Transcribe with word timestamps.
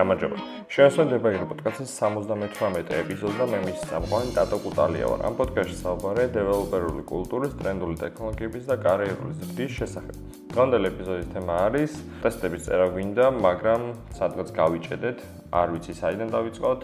გამარჯობა. 0.00 0.36
შეესაბამება 0.72 1.30
ირო 1.34 1.46
პოდკასტის 1.50 1.90
78 2.00 2.92
ეპიზოდს 3.00 3.36
და 3.40 3.46
მე 3.52 3.58
მის 3.66 3.80
სამყარო 3.90 4.30
ტატო 4.36 4.56
კუტალია 4.64 5.06
ვარ. 5.10 5.20
ამ 5.28 5.34
პოდკასტში 5.40 5.76
საუბარია 5.80 6.28
დეველოპერული 6.36 7.02
კულტურის, 7.10 7.52
ტრენდული 7.60 7.96
ტექნოლოგიების 8.00 8.64
და 8.70 8.76
კარიერული 8.86 9.32
ზრდის 9.40 9.72
შესახებ. 9.80 10.16
დღევანდელი 10.50 10.86
ეპიზოდის 10.92 11.28
თემა 11.34 11.54
არის 11.66 11.92
ტესტების 12.24 12.62
წერა 12.66 12.86
გვინდა, 12.94 13.26
მაგრამ 13.44 13.82
სადღაც 14.16 14.48
გავიჭედეთ, 14.60 15.18
არ 15.60 15.68
ვიცი 15.74 15.92
საიდან 16.00 16.28
დავიწყოთ, 16.36 16.80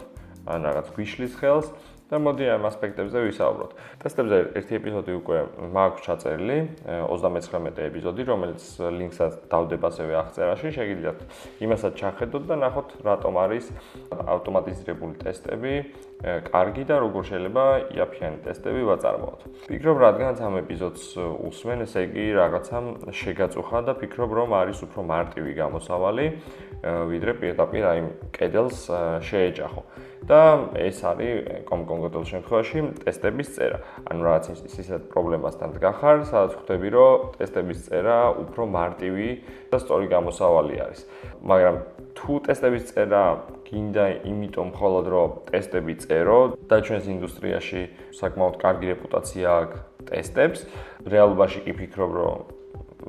ან 0.52 0.58
რაღაც 0.68 0.86
გვიშლის 0.94 1.32
ხელს. 1.40 1.66
და 2.06 2.20
მოდი 2.22 2.44
ამ 2.54 2.66
ასპექტებზე 2.70 3.18
ვისაუბროთ. 3.26 3.70
ტესტებზე 3.98 4.36
ერთი 4.54 4.72
ეპიზოდი 4.78 5.12
უკვე 5.18 5.38
მაქვს 5.74 6.02
ჩაწერილი, 6.06 6.58
39 6.86 7.82
ეპიზოდი, 7.90 8.22
რომელიც 8.30 8.60
ლინკსაც 8.94 9.32
დავდებ 9.50 9.80
ასევე 9.90 10.12
აღწერაში, 10.22 10.68
შეგიძლიათ 10.76 11.18
იმასაც 11.66 11.92
ჩახედოთ 11.98 12.44
და 12.46 12.56
ნახოთ 12.62 12.88
რატომ 13.02 13.34
არის 13.42 13.64
ავტომატიზირებული 14.14 15.14
ტესტები 15.18 15.74
კარგი 16.46 16.84
და 16.86 16.96
როგორ 17.02 17.22
შეიძლება 17.26 17.64
იაფიანი 17.92 18.38
ტესტები 18.46 18.82
ვაწარმოოთ. 18.86 19.40
ფიქრობ, 19.66 19.96
რადგანაც 20.06 20.38
ამ 20.46 20.54
ეპიზოდს 20.62 21.04
უსმენ, 21.18 21.78
ესე 21.84 22.06
იგი 22.06 22.24
რაღაცა 22.38 22.78
შეგაწუხა 23.10 23.78
და 23.82 23.92
ფიქრობ, 24.00 24.30
რომ 24.30 24.50
არის 24.56 24.78
უფრო 24.86 25.00
მარტივი 25.10 25.52
გამოსავალი, 25.60 26.26
ვიდრე 26.86 27.32
პირდაპირ 27.42 27.84
აი 27.90 28.00
კედელს 28.32 28.78
შეეჯახო. 29.26 29.82
და 30.26 30.42
ეს 30.74 30.98
არის 31.06 31.64
კონკრეტულ 31.70 32.24
შემთხვევაში 32.26 32.78
ტესტების 33.06 33.48
წერა. 33.56 33.78
ანუ 34.10 34.20
რაღაც 34.26 34.44
ისეთ 34.66 35.02
პრობლემასთან 35.14 35.68
დგახარ, 35.78 36.16
სადაც 36.26 36.52
ხვდები, 36.58 36.88
რომ 36.96 37.14
ტესტების 37.38 37.78
წერა 37.86 38.18
უფრო 38.42 38.62
მარტივი 38.66 39.28
და 39.70 39.76
სწორი 39.78 40.06
გამოსავალი 40.10 40.74
არის. 40.82 41.00
მაგრამ 41.46 41.76
თუ 42.16 42.32
ტესტების 42.46 42.84
წერა 42.90 43.24
გინდა 43.66 44.04
იმიტომ 44.26 44.66
მხოლოდ 44.74 45.06
რომ 45.14 45.28
ტესტები 45.50 45.94
წერო 46.02 46.40
და 46.70 46.76
ჩვენს 46.86 47.06
ინდუსტრიაში 47.16 47.82
საკმაოდ 48.18 48.54
კარგი 48.62 48.86
რეპუტაცია 48.92 49.46
აქვს 49.62 49.78
ტესტებს, 50.06 50.60
რეალობაში 51.06 51.60
კი 51.66 51.72
ფიქრობ, 51.76 52.10
რომ 52.14 52.38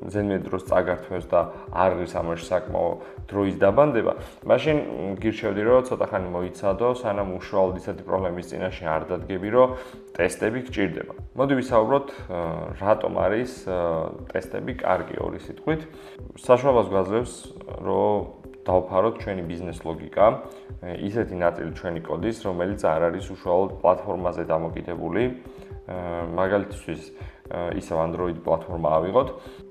ზენმე 0.06 0.36
დროს 0.46 0.62
წაგართმევს 0.70 1.26
და 1.28 1.40
არ 1.74 1.90
არის 1.98 2.12
ამაში 2.18 2.44
საკმაო 2.48 2.90
დროის 3.28 3.56
დაბანდება, 3.58 4.12
მაშინ 4.48 4.76
გირჩევდი 5.18 5.62
რომ 5.68 5.86
ცოტა 5.88 6.06
ხანი 6.08 6.28
მოიცადო, 6.32 6.88
სანამ 7.02 7.28
უშუალოდ 7.38 7.76
ისეთი 7.82 8.02
პრობლემის 8.08 8.48
წინაშე 8.50 8.84
არ 8.88 9.02
დადგები, 9.10 9.48
რომ 9.52 9.68
ტესტები 10.16 10.60
გჭირდება. 10.68 11.12
მოდი 11.38 11.54
ვისაუბროთ, 11.58 12.06
რატომ 12.80 13.12
არის 13.18 13.52
ტესტები 14.32 14.72
კარგი 14.80 15.16
ორი 15.18 15.40
სიტყვით. 15.44 15.80
საშუალებას 16.38 16.88
გვაძლევს, 16.88 17.34
რომ 17.84 18.14
დავფაროთ 18.68 19.14
ჩვენი 19.24 19.42
ბიზნეს 19.48 19.78
ლოგიკა, 19.80 20.26
ისეთი 21.08 21.34
ნაწილი 21.40 21.70
ჩვენი 21.72 22.00
კოდის, 22.04 22.36
რომელიც 22.44 22.80
არ 22.84 23.02
არის 23.08 23.26
უშუალოდ 23.32 23.70
პლატფორმაზე 23.80 24.42
დამოკიდებული. 24.44 25.22
მაგალითისთვის 25.88 27.02
ისევ 27.48 27.96
Android 28.04 28.38
პლატფორმა 28.44 28.90
ავიღოთ. 29.00 29.28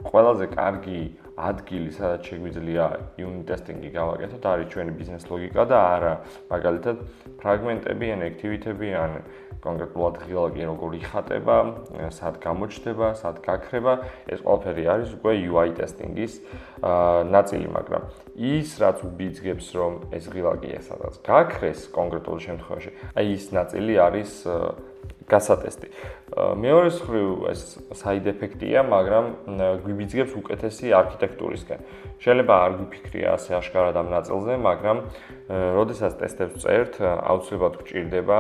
ყველაზე 0.10 0.46
კარგი 0.50 1.02
ადგილი, 1.38 1.90
სადაც 1.94 2.22
შეგვიძლია 2.26 2.86
unit 3.22 3.46
testing-ი 3.46 3.90
გავაკეთოთ, 3.94 4.44
არის 4.50 4.68
ჩვენი 4.74 4.92
ბიზნეს 4.98 5.26
ლოგიკა 5.30 5.64
და 5.70 5.78
არა 5.78 6.14
მაგალითად 6.50 6.98
ფრაგმენტები 7.38 8.08
ან 8.18 8.22
activity-ები 8.26 8.90
ან 8.98 9.12
კონკრეტულად 9.62 10.16
ღილაკი 10.26 10.64
როგორ 10.66 10.92
იხატება, 10.98 11.58
სად 12.18 12.36
გამოჩნდება, 12.42 13.08
სად 13.22 13.38
გაქრება, 13.46 13.94
ეს 14.34 14.42
ყველაფერი 14.42 14.84
არის 14.90 15.10
უკვე 15.22 15.34
UI 15.46 15.70
testing-ის 15.78 16.42
ნაწილი, 16.82 17.68
მაგრამ 17.78 18.04
ის 18.38 18.78
რაც 18.78 19.02
უბიძგებს 19.02 19.68
რომ 19.74 19.94
ეს 20.14 20.26
ღილაკი 20.30 20.70
ესაც 20.78 21.18
გაქრეს 21.26 21.90
კონკრეტულ 21.90 22.38
შემთხვევაში, 22.46 22.92
აი 23.18 23.26
ის 23.34 23.46
ნაწილი 23.50 23.94
არის 23.98 24.32
გასატესტი. 25.28 25.88
მეორე 26.38 26.90
მხრივ 26.94 27.28
ეს 27.52 27.62
side 28.00 28.28
effect-ია, 28.32 28.80
მაგრამ 28.88 29.26
გვიბიძგებს 29.84 30.34
უკეთესი 30.40 30.88
არქიტექტურისკენ. 30.96 31.80
შეიძლება 32.24 32.54
არ 32.64 32.72
გიფიქრია 32.80 33.28
ასე 33.36 33.52
აშკარად 33.60 33.96
ამ 34.00 34.08
ნაწილზე, 34.08 34.54
მაგრამ 34.56 34.98
როდესაც 35.52 36.14
ტესტებს 36.22 36.64
წერთ, 36.64 36.94
აუცილებლად 37.04 37.74
გჭირდება 37.82 38.38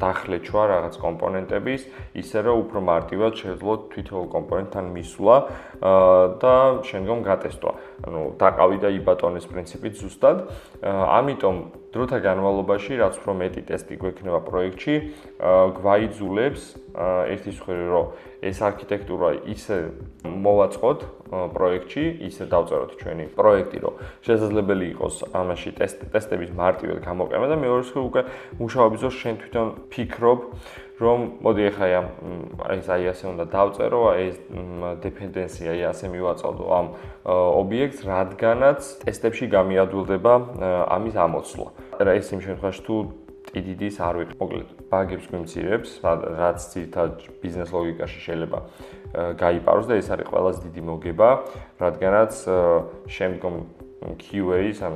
დახლეჩვა 0.00 0.62
რაღაც 0.72 0.94
კომპონენტების, 1.04 1.80
ისე 2.16 2.38
რომ 2.46 2.56
უფრო 2.64 2.78
მარტივად 2.90 3.32
შეძლოთ 3.40 3.80
თვითონ 3.92 4.24
კომპონენტთან 4.34 4.84
მისვლა 4.96 5.36
და 6.40 6.54
შემდგომ 6.88 7.20
გატესტვა. 7.28 7.72
ანუ 8.08 8.20
დაყავი 8.40 8.78
და 8.80 8.88
იბატონის 8.96 9.44
პრინციპით 9.52 9.94
ზუსტად. 10.00 10.36
ამიტომ 11.20 11.56
დროთა 11.90 12.18
განმავლობაში, 12.22 12.92
რაც 13.02 13.14
უფრო 13.18 13.32
მეტი 13.40 13.62
ტესტი 13.66 13.94
გვექნება 13.98 14.40
პროექტში, 14.46 14.94
გვაიძულებს 15.80 16.62
ერთის 17.34 17.56
ხრი 17.66 17.86
რომ 17.90 18.06
ეს 18.46 18.58
არქიტექტურა 18.62 19.30
ისე 19.50 19.76
მოვაწყოთ 20.24 21.00
პროექტში, 21.54 22.04
ისე 22.30 22.46
დავწეროთ 22.50 22.92
ჩვენი 23.00 23.26
პროექტი, 23.34 23.78
რომ 23.84 23.94
შესაძლებელი 24.26 24.86
იყოს 24.94 25.16
ამაში 25.34 25.70
ტესტების 26.14 26.50
მარტივად 26.54 26.98
გამოყენება 27.04 27.46
და 27.50 27.56
მეორე 27.58 27.82
ხრი 27.90 28.00
უკვე 28.06 28.22
მუშაობის 28.62 29.00
დროს 29.02 29.14
შენ 29.20 29.34
თვითონ 29.42 29.68
ფიქრობ 29.90 30.38
რომ 31.00 31.18
მოდი 31.40 31.62
ახლა 31.70 31.86
აი 32.70 32.80
აი 32.94 33.04
ასე 33.12 33.24
უნდა 33.32 33.44
დავწერო 33.54 34.00
ეს 34.20 34.36
დეპენდენცია 35.04 35.70
აი 35.72 35.82
ასე 35.90 36.06
მივაწოდო 36.12 36.64
ამ 36.76 36.86
ობიექტს 37.24 38.00
რადგანაც 38.04 38.80
ტესტებში 39.04 39.46
გამიადვილდება 39.56 40.32
ამის 40.96 41.14
ამოცვლა. 41.24 41.68
რა 42.04 42.12
ეს 42.20 42.28
იმ 42.36 42.40
შემთხვევაში 42.44 42.82
თუ 42.84 42.96
TDD-ს 43.50 43.96
არ 43.98 44.14
ვიყ, 44.20 44.30
მოკლედ 44.38 44.68
ბაგებს 44.92 45.26
გვიმცირებს, 45.30 45.90
რაც 46.04 46.58
ცირთად 46.70 47.12
ბიზნეს 47.42 47.70
ლოგიკაში 47.74 48.18
შეიძლება 48.22 48.58
გაიპაროს 49.40 49.86
და 49.90 49.94
ეს 49.98 50.08
არის 50.14 50.26
ყველაზე 50.30 50.60
დიდი 50.70 50.82
მოგება, 50.86 51.28
რადგანაც 51.82 52.32
შემდგომ 53.10 53.54
QA-ს, 54.00 54.78
ან 54.86 54.94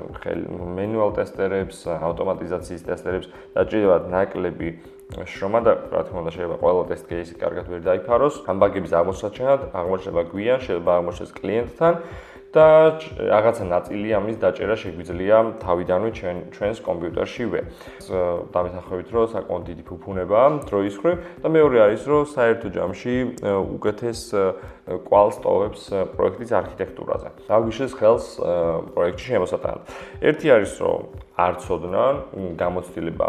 მენუალ 0.78 1.10
ტესტერებს, 1.18 1.82
ავტომატიზაციის 1.92 2.82
ტესტერებს 2.88 3.28
დაჭირებათ 3.58 4.04
ნაკლები 4.14 4.68
შრომა 5.12 5.60
და 5.64 5.72
რა 5.92 6.02
თქმა 6.08 6.18
უნდა 6.24 6.32
შეიძლება 6.34 6.56
ყველა 6.64 6.82
test 6.90 7.04
case 7.10 7.30
კარგად 7.38 7.64
ვერ 7.70 7.80
დაიფაროს. 7.84 8.34
ამ 8.50 8.56
ბაგების 8.62 8.92
აღმოჩენა 8.98 9.54
აღმოჩნდება 9.80 10.22
გვიან, 10.32 10.58
შეიძლება 10.64 10.90
აღმოჩნდეს 10.98 11.32
კლიენტთან. 11.38 11.94
და 12.54 13.02
რაღაცა 13.18 13.64
ნაწილი 13.66 14.08
ამის 14.14 14.36
დაჭერა 14.38 14.76
შეგვიძლია 14.78 15.36
თავიდანვე 15.58 16.10
ჩვენ 16.18 16.36
ჩვენს 16.54 16.78
კომპიუტერშივე. 16.86 17.60
დამეთანხმებით, 18.54 19.08
რომ 19.10 19.24
საკმაოდ 19.34 19.62
დიდი 19.68 19.82
ფუფუნება 19.90 20.40
დროის 20.70 20.94
ხრი 21.02 21.12
და 21.42 21.48
მეორე 21.50 21.78
არის, 21.86 22.02
რომ 22.06 22.22
საერთო 22.30 22.68
ჯამში 22.78 23.14
უკეთეს 23.74 24.20
კვალს 25.08 25.36
ტოვებს 25.42 25.82
პროექტის 26.14 26.50
არქიტექტურაზე. 26.60 27.28
დაგვიშეს 27.50 27.92
ხელს 27.98 28.26
პროექტში 28.94 29.26
შემოსატანად. 29.34 29.82
ერთი 30.22 30.46
არის, 30.54 30.72
რომ 30.78 30.98
არ 31.34 31.54
ცოდნან 31.58 32.14
გამოცდილება 32.54 33.26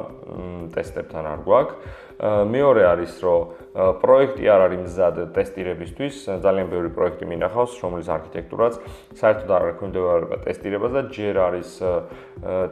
ტესტებთან 0.75 1.23
არ 1.25 1.39
გვაქვს. 1.41 2.03
მეორე 2.23 2.83
არის, 2.87 3.13
რომ 3.19 3.39
პროექტი 3.75 4.45
არ 4.47 4.61
არის 4.65 4.81
მზად 4.87 5.15
ტესტირებისთვის, 5.35 6.15
ძალიან 6.39 6.67
ბევრი 6.71 6.89
პროექტი 6.95 7.25
მინახავს, 7.27 7.75
რომლის 7.83 8.07
არქიტექტურაც 8.15 8.73
საერთოდ 9.19 9.49
არ 9.51 9.63
ექვემდებარება 9.75 10.35
ტესტირებას 10.47 10.91
და 10.95 11.01
ჯერ 11.11 11.35
არის 11.43 11.69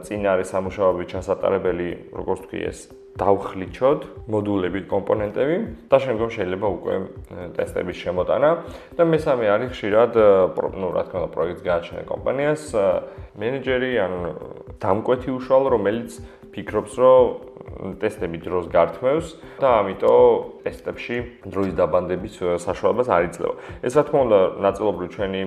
წინარე 0.08 0.44
სამუშაოები 0.48 1.04
ჩასატარებელი, 1.12 1.88
როგორც 2.16 2.40
თქვი 2.48 2.60
ეს 2.72 2.78
დავხლიჩოთ 3.14 4.00
მოდულები, 4.26 4.80
კომპონენტები 4.90 5.56
და 5.86 5.96
შემდგომ 6.02 6.30
შეიძლება 6.34 6.66
უკვე 6.66 6.94
ტესტების 7.54 7.96
შემოტანა. 8.02 8.50
და 8.98 9.02
მესამე 9.06 9.44
არის 9.54 9.70
ხშირად, 9.70 10.12
ну, 10.74 10.86
რა 10.90 11.02
თქმა 11.06 11.18
უნდა, 11.22 11.30
პროექტს 11.30 11.62
გააჩენა 11.62 12.02
კომპანიას, 12.10 12.62
მენეჯერი 13.38 13.90
ან 14.02 14.12
დამკვეთი 14.82 15.30
უშუალო, 15.34 15.68
რომელიც 15.74 16.10
ფიქრობს, 16.54 16.94
რომ 17.02 17.24
ტესტები 17.98 18.38
დროს 18.44 18.68
გართმევს 18.70 19.28
და 19.58 19.68
ამიტომ 19.82 20.62
ტესტებში 20.64 21.16
დროის 21.50 21.74
დაბანდების 21.74 22.34
საშუალებას 22.62 23.08
არ 23.10 23.22
იძლევა. 23.28 23.54
ეს 23.82 23.92
რა 23.98 24.02
თქმა 24.06 24.20
უნდა 24.24 24.40
ნაწილობრივ 24.64 25.08
ჩვენი 25.14 25.42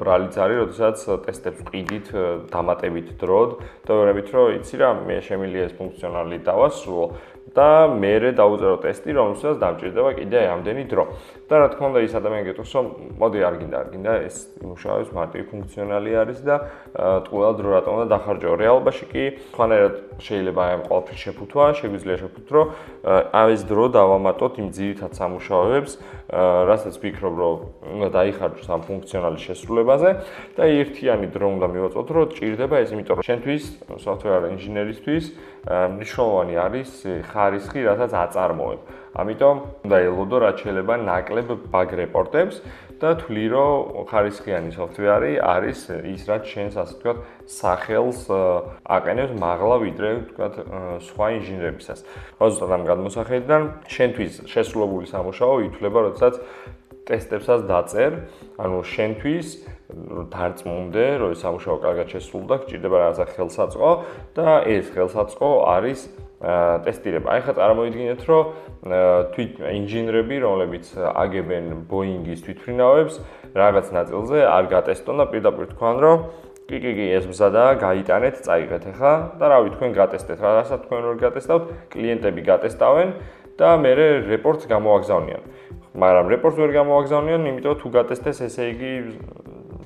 ბრალიც 0.00 0.34
არის, 0.44 0.56
როდესაც 0.62 0.96
ტესტებს 1.24 1.60
ყიდით 1.70 2.06
დამატებით 2.52 3.08
დროდ 3.16 3.50
და 3.88 3.92
ვერებით 3.96 4.28
რომ 4.34 4.46
იცი 4.60 4.76
რა 4.82 4.88
მე 5.08 5.16
შემიძლია 5.24 5.62
ეს 5.64 5.74
ფუნქციონალი 5.80 6.36
დავასრულო 6.44 7.06
და 7.54 7.68
მეરે 7.92 8.32
დაუწერო 8.34 8.76
ტესტი, 8.82 9.10
რომელსაც 9.14 9.54
დამჭირდება 9.62 10.10
კიდე 10.18 10.40
ამდენი 10.48 10.84
დრო. 10.90 11.04
და 11.44 11.54
რა 11.60 11.68
თქმა 11.76 11.86
უნდა 11.92 12.00
ის 12.08 12.14
ადამიანი 12.18 12.44
გეტყვის, 12.48 12.72
რომ 12.74 12.86
მოდი 13.20 13.38
არ 13.44 13.54
გინდა, 13.60 13.76
არ 13.84 13.88
გინდა 13.92 14.12
ეს 14.26 14.36
იმუშავებს 14.64 15.10
მარტივი 15.12 15.44
ფუნქციონალი 15.52 16.10
არის 16.24 16.38
და 16.40 16.56
ყველა 17.28 17.50
დრო 17.60 17.68
რატომ 17.76 17.92
უნდა 17.94 18.06
დახარჯო. 18.16 18.48
რეალობაში 18.62 19.04
კი. 19.10 19.24
ხანერად 19.54 19.94
შეიძლება 20.20 20.62
ამ 20.74 20.80
ყოველთვის 20.88 21.18
შეფუთვა, 21.24 21.64
შეგვიძლია 21.80 22.16
შეფუთრო, 22.22 22.60
ამ 23.34 23.48
ეს 23.54 23.62
დრო 23.66 23.84
დავამატო 23.94 24.34
დავუმატოთ 24.34 24.58
იმ 24.60 24.68
ძირითად 24.74 25.10
სამუშაოებს, 25.16 25.92
რასაც 26.68 26.94
ვფიქრობ, 26.98 27.34
რომ 27.40 27.54
უნდა 27.94 28.08
დაიხარჯოს 28.14 28.68
ამ 28.74 28.80
ფუნქციონალის 28.88 29.42
შესრულებაზე. 29.48 30.10
და 30.56 30.62
ერთიანი 30.64 31.26
დრო 31.34 31.46
უნდა 31.54 31.66
მივაწოთ, 31.74 32.08
რომ 32.14 32.24
ჭირდება 32.34 32.76
ეს, 32.82 32.88
იმიტომ 32.94 33.16
რომ 33.18 33.26
შენთვის, 33.28 33.64
software 34.00 34.44
engineer-ისთვის 34.52 35.24
მნიშვნელოვანი 35.64 36.54
არის 36.66 36.90
ხარისხი, 37.30 37.80
რასაც 37.88 38.12
აწარმოებ. 38.12 38.80
ამიტომ 39.14 39.56
უნდა 39.86 39.96
ელოდო 40.10 40.36
რაც 40.42 40.56
შეიძლება 40.64 40.94
ნაკლებ 41.06 41.48
ბაგ 41.70 41.88
რეპორტებს 42.02 42.56
და 43.00 43.10
თვლი 43.20 43.44
რომ 43.54 44.06
ხარისხიანი 44.10 44.70
software 44.74 45.38
არის 45.40 45.80
ის 46.14 46.22
რაც 46.28 46.42
შენს 46.52 46.74
ასე 46.82 46.94
ვთქვათ 46.94 47.18
სახელს 47.48 48.20
აყენებს 48.96 49.32
მაღლა 49.40 49.76
ვიდრე 49.84 50.10
ვთქვათ 50.20 50.54
სხვა 51.08 51.26
ინჟინერებისას. 51.38 52.00
ზუსტად 52.38 52.70
ამ 52.76 52.82
გადმოსახედიდან 52.90 53.62
შენთვის 53.88 54.32
შესრულებული 54.50 55.06
სამუშაო 55.10 55.54
ითვლება 55.68 55.98
როდესაც 56.08 56.34
ტესტებსაც 57.04 57.60
დაწერ, 57.68 58.12
ანუ 58.56 58.78
შენთვის 58.88 59.48
დარწმუნდე, 60.32 61.04
რომ 61.20 61.32
სამუშაო 61.36 61.76
კარგად 61.84 62.06
შესრულდა, 62.16 62.54
გჭირდება 62.64 62.96
რაღაცა 63.04 63.24
ხელსაწყო 63.36 63.90
და 64.36 64.48
ეს 64.64 64.86
ხელსაწყო 64.94 65.50
არის 65.68 66.00
ტესტირება. 66.44 67.28
აი 67.34 67.40
ხა 67.44 67.52
წარმოიდგინეთ, 67.56 68.20
რომ 68.28 68.44
თვით 69.32 69.52
ინჟინერები, 69.64 70.36
რომლებიც 70.44 70.86
აგებენ 70.94 71.64
Boeing-ის 71.88 72.40
თვითმფრინავებს, 72.44 73.14
რაღაც 73.56 73.86
ნაწილზე 73.96 74.38
არ 74.44 74.64
გატესტონ 74.74 75.16
და 75.20 75.26
პირდაპირ 75.32 75.66
თქვან, 75.72 75.96
რომ 76.04 76.18
კი 76.68 76.76
კი 76.80 76.92
კი 76.96 77.06
ეს 77.16 77.24
მზადაა, 77.28 77.72
გაიტანეთ, 77.80 78.34
წაიღეთ 78.44 78.84
ახლა 78.92 79.14
და 79.40 79.44
რავი 79.52 79.68
თქვენ 79.76 79.90
გატესტეთ, 80.00 80.38
რაღაცა 80.44 80.76
თქვენ 80.84 81.00
ვერ 81.08 81.16
გატესტავთ, 81.24 81.64
კლიენტები 81.92 82.40
გატესტავენ 82.44 83.08
და 83.60 83.68
მე 83.84 83.92
რეპორტს 84.28 84.64
გამოაგზავნიან. 84.72 85.42
მაგრამ 85.94 86.26
რეპორტს 86.34 86.58
ვერ 86.58 86.70
გამოაგზავნიან, 86.74 87.40
იმიტომ 87.52 87.74
თუ 87.78 87.88
გატესტეს, 87.94 88.38
ესე 88.48 88.64
იგი 88.74 88.92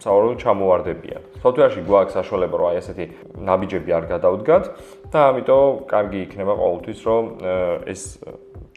საავადმყოფო 0.03 0.41
ჩამოვარდებიან. 0.43 1.23
სოფტვერში 1.43 1.81
გვაქვს 1.89 2.15
საშუალება, 2.19 2.55
რომ 2.59 2.67
აი 2.69 2.77
ესეთი 2.79 3.05
ნაბიჯები 3.49 3.91
არ 3.99 4.05
გადავდგათ 4.13 4.65
და 5.13 5.19
ამიტომ 5.31 5.67
კარგი 5.91 6.19
იქნება 6.27 6.53
ყოველთვის, 6.59 6.99
რომ 7.09 7.25
ეს 7.87 8.03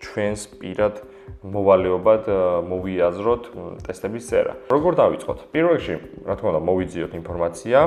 ჩვენს 0.01 0.41
პირად 0.61 0.95
მოვალეობად 1.41 2.23
მოვიაზროთ 2.69 3.43
ტესტების 3.85 4.23
წერა. 4.29 4.53
როგორ 4.69 4.91
დავიწყოთ? 5.01 5.39
პირველ 5.53 5.73
რიგში, 5.77 5.95
რა 6.25 6.33
თქმა 6.37 6.49
უნდა, 6.53 6.61
მოვიძიოთ 6.69 7.13
ინფორმაცია 7.21 7.79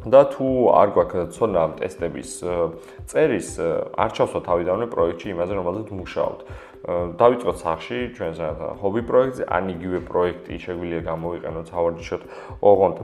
და 0.00 0.20
თუ 0.32 0.46
არ 0.80 0.88
გვაქვს 0.96 1.32
ცოდნა 1.36 1.58
ამ 1.60 1.72
ტესტების 1.80 2.30
წერის, 3.10 3.48
არ 4.00 4.10
ჩავსვათ 4.16 4.44
თავიდანვე 4.48 4.86
პროექტში 4.92 5.28
იმაზე, 5.34 5.52
რომელზეც 5.60 5.88
მუშაობთ. 5.92 6.40
დავიწყოთ 6.88 7.56
სახში 7.60 7.98
ჩვენს 8.16 8.38
ჰობი 8.80 9.02
პროექტზე, 9.10 9.42
ან 9.52 9.64
იგივე 9.76 9.98
პროექტი 10.08 10.54
შეგვიძლია 10.64 11.02
გამოვიყენოთ 11.10 11.68
ავარჯიშოთ 11.76 12.22
ოღონდ 12.70 12.96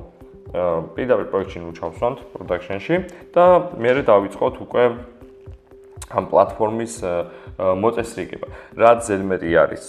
პირდაპირ 0.96 1.26
პროექტში 1.32 1.58
ნუ 1.60 1.70
ჩავსვამთ 1.76 2.18
პროდაქშენში 2.32 2.96
და 3.36 3.44
მე 3.76 3.90
დავიწყოთ 4.06 4.54
უკვე 4.64 4.84
ამ 6.06 6.24
პლატფორმის 6.30 6.94
მოწესრიგება. 7.56 8.46
რაც 8.76 8.98
ზედმეტი 9.08 9.50
არის 9.58 9.84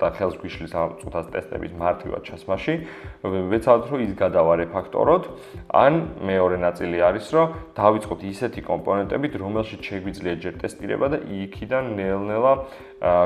და 0.00 0.08
ხელს 0.16 0.36
გვიშლის 0.42 0.72
ამ 0.74 0.90
წუთას 0.98 1.26
ტესტების 1.28 1.72
მარტივად 1.76 2.22
ჩასმაში, 2.24 2.74
ვეცადოთ 3.22 3.86
რომ 3.92 4.00
ის 4.02 4.12
გადავარე 4.16 4.64
ფაქტოროთ, 4.72 5.24
ან 5.70 5.92
მეორე 6.24 6.56
ნაწილი 6.56 6.98
არის 7.04 7.26
რომ 7.36 7.46
დავიწყოთ 7.78 8.20
ისეთი 8.32 8.60
კომპონენტებით, 8.64 9.32
რომელშიც 9.38 9.80
შეგვიძლია 9.86 10.34
ჯერ 10.42 10.54
ტესტირება 10.62 11.06
და 11.12 11.18
იქიდან 11.20 11.84
ნელ-ნელა 12.00 12.52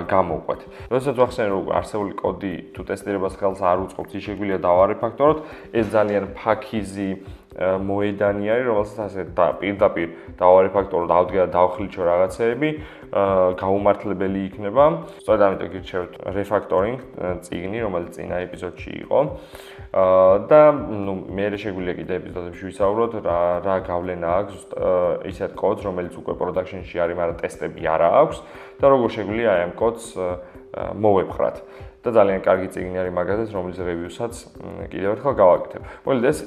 გამოვყვეთ. 0.08 0.60
როდესაც 0.90 1.14
ვახსენე 1.20 1.48
რომ 1.52 1.64
არსებული 1.78 2.12
კოდი 2.16 2.54
თუ 2.74 2.80
ტესტირებას 2.90 3.34
ხელს 3.36 3.60
არ 3.60 3.78
უწყობს, 3.86 4.12
ის 4.16 4.22
შეგვიძლია 4.24 4.58
დავარე 4.60 4.94
ფაქტოროთ, 5.00 5.38
ეს 5.72 5.86
ძალიან 5.92 6.24
ფაქიზი 6.36 7.10
მოედანი 7.56 8.44
არის, 8.52 8.66
რომელსაც 8.68 9.00
ასე 9.06 9.22
და 9.32 9.46
პირდაპირ 9.60 10.08
დავარი 10.36 10.70
ფაქტორო 10.76 11.06
დავდგა 11.08 11.38
და 11.40 11.48
დავხლიჩო 11.56 12.02
რაღაცეები, 12.04 12.68
გაუმართლებელი 13.56 14.40
იქნება. 14.48 14.84
სწორედ 15.24 15.40
ამიტომ 15.46 15.68
გირჩევთ 15.72 16.12
refactoring 16.36 16.98
წიგნი, 17.46 17.78
რომელიც 17.86 18.10
წინა 18.16 18.36
ეპიზოდში 18.44 18.92
იყო. 19.06 19.20
და 20.50 20.60
ნუ 20.76 21.14
მე 21.32 21.46
შეგვიძლია 21.56 21.94
კიდე 21.96 22.12
ეპიზოდებში 22.20 22.62
ვისაუბროთ 22.68 23.12
რა 23.24 23.40
რა 23.64 23.76
გავლენა 23.88 24.28
აქვს 24.40 24.58
ისეთ 25.32 25.52
კოდს, 25.56 25.82
რომელიც 25.88 26.14
უკვე 26.20 26.34
production-ში 26.36 26.96
არის, 27.00 27.16
მაგრამ 27.16 27.36
ტესტები 27.40 27.82
არა 27.88 28.08
აქვს 28.20 28.36
და 28.76 28.86
როგორ 28.92 29.08
შეგვიძლია 29.16 29.50
აი 29.56 29.60
ამ 29.66 29.72
კოდს 29.80 30.04
მოვეფხრათ. 30.76 31.56
და 32.06 32.10
ძალიან 32.16 32.40
კარგი 32.46 32.68
წიგნი 32.70 32.96
არის 33.02 33.14
მაგაზეც, 33.18 33.48
რომლის 33.56 33.78
რევიუსაც 33.82 34.34
კიდევ 34.92 35.10
ერთხელ 35.16 35.34
გავაკეთებ. 35.42 35.82
მოგეთ 36.06 36.24
ეს 36.30 36.38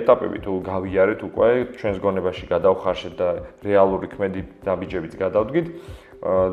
ეტაპები 0.00 0.38
თუ 0.40 0.52
გავიარეთ 0.72 1.20
უკვე 1.28 1.48
ჩვენს 1.76 1.98
გონებაში 2.00 2.44
გადავხარშეთ 2.48 3.14
და 3.20 3.28
რეალური 3.60 4.06
ქმედი 4.08 4.40
დაბიჯებით 4.64 5.12
გადავდგით, 5.20 5.66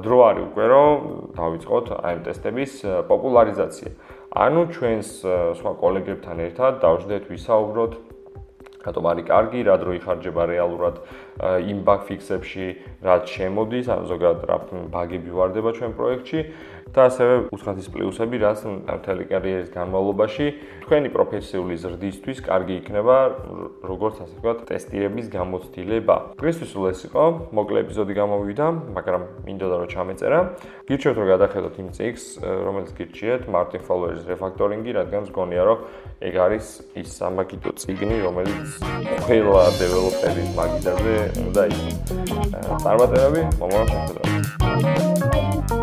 დრო 0.03 0.17
არის 0.29 0.43
უკვე 0.49 0.65
რომ 0.73 0.93
დავიწყოთ 1.39 1.85
აი 2.03 2.13
ამ 2.17 2.21
ტესტების 2.27 2.71
პოპულარიზაცია. 3.09 3.89
ანუ 4.29 4.61
ჩვენს 4.75 5.09
სხვა 5.57 5.71
კოლეგებთან 5.81 6.37
ერთად 6.49 6.71
დავждდეთ 6.83 7.23
ვისაუბროთ 7.33 7.93
რატომ 8.79 9.03
არის 9.11 9.25
კარგი, 9.27 9.59
რა 9.67 9.75
დრო 9.75 9.91
იხარჯება 9.99 10.43
რეალურად 10.49 10.95
იმ 11.67 11.79
ბაგ 11.83 12.01
ფიქსებში, 12.07 12.67
რაც 13.03 13.23
შემოდის, 13.27 13.85
ანუ 13.91 14.03
ზოგადად 14.07 14.43
რა 14.47 14.57
ბაგები 14.87 15.29
ვარდება 15.35 15.69
ჩვენ 15.75 15.91
პროექტში 15.99 16.39
და 16.93 17.01
ასევე 17.09 17.33
უცხეთის 17.53 17.87
პლუსები, 17.93 18.35
რაც 18.41 18.59
მთელი 18.65 19.23
კარიერის 19.29 19.69
განმავლობაში 19.73 20.45
თქვენი 20.85 21.09
პროფესიული 21.13 21.75
ზრდისთვის 21.77 22.39
კარგი 22.49 22.75
იქნება, 22.81 23.17
როგორც 23.85 24.15
ასე 24.25 24.33
ვთქვათ, 24.39 24.59
ტესტირების 24.69 25.27
გამოცდილება. 25.29 26.15
დღესთვის 26.41 26.69
სულ 26.73 26.85
ეს 26.89 27.01
იყო, 27.09 27.23
მოკლე 27.53 27.77
ეპიზოდი 27.85 28.13
გამოვიდა, 28.17 28.65
მაგრამ 28.97 29.21
მინდოდა 29.45 29.75
რომ 29.79 29.87
ჩამეწერა. 29.93 30.39
გირჩევთ 30.89 31.15
რომ 31.19 31.27
გადახედოთ 31.29 31.75
იმ 31.79 31.89
წიგს, 31.93 32.23
რომელიც 32.41 32.89
გირჩიეთ, 32.97 33.41
Martin 33.53 33.81
Fowler-ის 33.85 34.23
Refactoring-ი, 34.25 34.91
რადგან 34.97 35.23
გონია 35.29 35.63
რომ 35.69 35.79
ეგ 36.25 36.33
არის 36.45 36.65
ის 36.97 37.07
სამაგიდო 37.21 37.71
წიგნი, 37.77 38.17
რომელიც 38.25 38.67
ყველა 39.29 39.63
დეველოპერის 39.77 40.49
მაგიდაზე 40.57 41.15
უნდა 41.45 41.63
იყოს. 41.69 42.81
წარმატებები, 42.83 43.41
მომავალ 43.61 43.85
შეხვედრაზე. 43.93 45.78